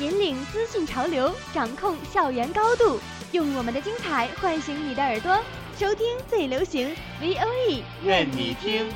[0.00, 3.00] 引领资讯潮流，掌控校园高度，
[3.32, 5.36] 用我们的精彩唤醒你的耳朵，
[5.76, 6.88] 收听最流行
[7.20, 8.86] V O E，愿你听。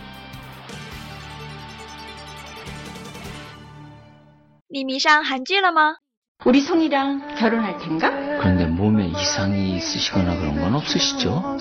[4.69, 5.97] 你迷上韩剧了吗？
[6.45, 8.11] 우리 손이랑 결혼할 텐가?
[8.41, 11.59] 그런데 몸에 이상이 있으시거나 그런 건 없으시죠?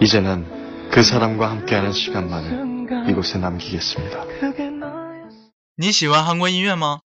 [0.00, 4.24] 이제는 그 사람과 함께하는 시간만을 이곳에 남기겠습니다.
[5.78, 7.00] 你喜欢韩国音乐吗？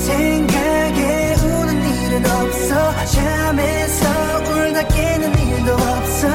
[0.00, 4.08] 생각에 우는 일은 없어 잠에서
[4.38, 6.28] 울다 깨는 일도 없어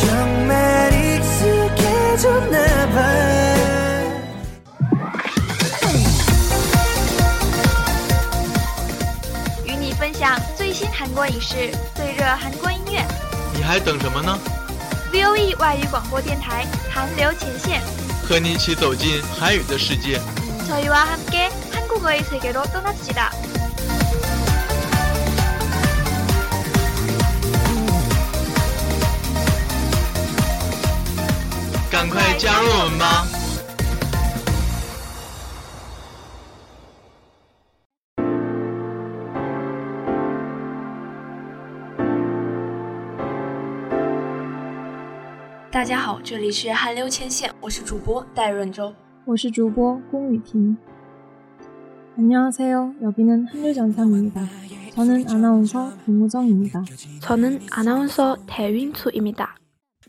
[0.00, 2.56] 정말 익숙해졌나
[2.88, 2.96] 봐
[9.66, 13.04] 与你分享最新韩国影视、最热韩国音乐。
[13.54, 14.38] 你还等什么呢？
[15.12, 17.82] V O E 外语广播电台韩流前线，
[18.26, 20.20] 和你一起走进韩语的世界。
[20.66, 21.50] 저희와 함께
[21.88, 23.30] 한국어의 세계로 떠납시다.
[31.90, 33.24] 赶快加入我们吧！
[45.70, 48.92] 大家好，这里是韩流前线，我是主播戴润洲。
[49.24, 50.76] 我是主播龚雨婷。
[52.18, 52.94] 안녕하세요.
[53.02, 54.46] 여기는 한류전선입니다.
[54.94, 56.84] 저는 아나운서 김우정입니다.
[57.20, 59.56] 저는 아나운서 대윈수입니다.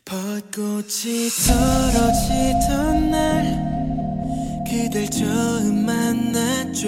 [0.06, 3.76] 벚꽃이 떨어지던 날
[4.70, 6.88] 그댈 처음 만났죠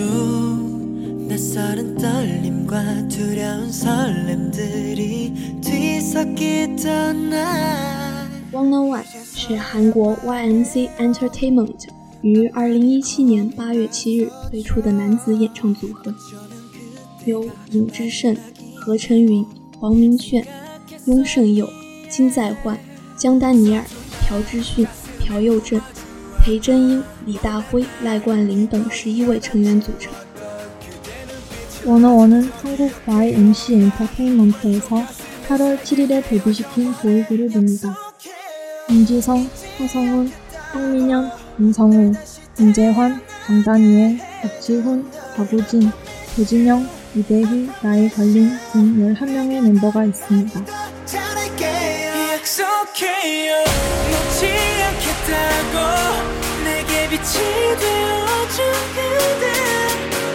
[1.27, 11.87] 낯설은 떨림과 두려운 설렘들이 뒤섞이던 날 One On One 是韩国 YMC Entertainment
[12.21, 16.13] 于二零一七年八月七日推出的男子演唱组合，
[17.25, 18.35] 由尹智胜、
[18.75, 19.45] 何晨云、
[19.79, 20.45] 黄明炫、
[21.05, 21.69] 雍胜佑、
[22.09, 22.77] 金在焕、
[23.17, 23.83] 姜丹尼尔、
[24.27, 24.87] 朴智训、
[25.19, 25.79] 朴佑镇、
[26.39, 30.11] 裴真英、李大辉、赖冠霖等十一位成员组成。
[31.85, 35.05] 워너원은 한국 YMC 엔터테인먼트에서
[35.47, 37.95] 8월 7일에 데뷔시킨 보이그룹입니다.
[38.89, 40.29] 임지성, 하성훈,
[40.73, 42.13] 황민현, 임성우,
[42.59, 45.91] 임재환, 강다니엘, 박지훈, 박우진,
[46.35, 50.65] 조진영, 이대휘, 나이 걸린 등 11명의 멤버가 있습니다.
[51.05, 53.55] 잘할게요 약속해요
[54.11, 54.45] 놓지
[54.83, 55.75] 않겠다고
[56.63, 57.33] 내게 빛이
[57.79, 58.57] 되어준
[58.93, 59.45] 그대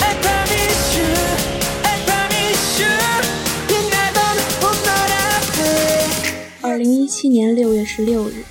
[0.01, 1.07] I promise you
[1.85, 2.89] I promise you
[3.69, 4.19] 빛나던
[4.61, 4.89] 봄날
[5.23, 8.45] 앞에 二零一七年六月十六日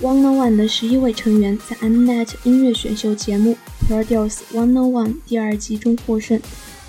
[0.00, 3.56] ，One On One 的十一位成员在 Mnet 音乐选秀节目
[3.88, 6.40] Produce One On One 第二季中获胜，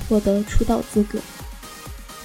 [0.08, 1.20] 获得出道资格。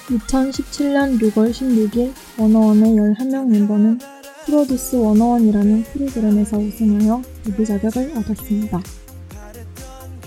[0.09, 3.99] 2017년 6월 16일 워너원의 11명 멤버는
[4.45, 8.81] 프로듀스 워너원이라는 프로그램에서 우승하여 데뷔 자격을 얻었습니다.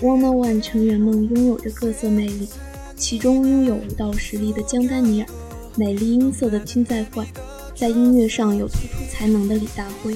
[0.03, 2.47] One On One 成员们拥有着各色魅力，
[2.95, 5.27] 其中拥有舞蹈实力的姜丹尼尔，
[5.75, 7.25] 美丽音色的金在焕，
[7.75, 10.15] 在音乐上有突出才能的李大辉，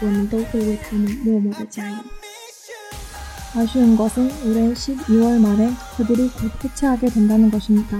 [0.00, 1.96] 我们都会为他们默默的加油。
[3.54, 7.96] 아쉬운 것은 올해 12월 말에 그들이 곧 해체하게 된다는 것입니다.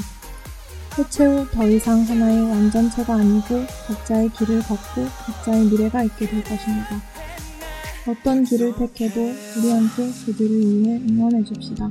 [0.99, 7.01] 해체 후 더 이상 하나의 완전체가 아니고 각자의 길을 걷고 각자의 미래가 있게 될 것입니다.
[8.07, 9.21] 어떤 길을 택해도
[9.59, 11.91] 우리한테 그들을 위해 응원해 줍시다.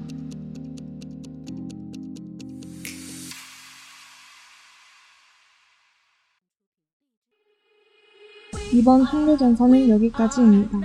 [8.71, 10.79] 이번 홍대전선은 여기까지입니다.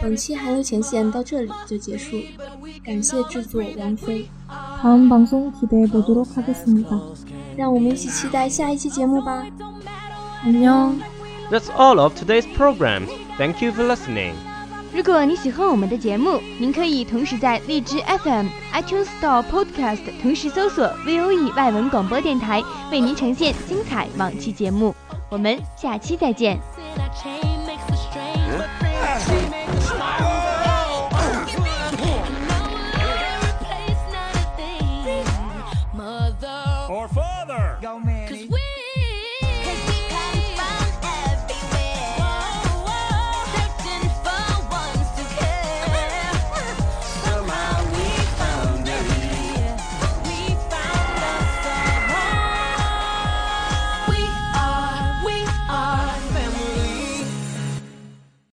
[0.00, 2.22] 本期韩流前线到这里就结束了，
[2.84, 4.28] 感谢制作王菲。
[4.82, 7.00] 다음 방송 기대해 보도록 하겠습니다.
[7.56, 9.46] 让我们一起期待下一期节目吧。
[10.44, 11.00] 안녕.
[11.50, 13.06] That's all of today's program.
[13.38, 14.34] Thank you for listening.
[14.94, 22.62] 如果你喜欢我们的节目，您可以同时在荔枝 FM、iTunes Store、Podcast 同时搜索 VOE 外文广播电台，
[22.92, 24.94] 为您呈现精彩往期节目。
[25.30, 26.58] 我们下期再见。
[26.99, 27.40] I change